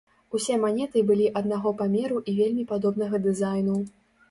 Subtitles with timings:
[0.37, 3.81] Усе манеты былі аднаго памеру і вельмі падобнага дызайну.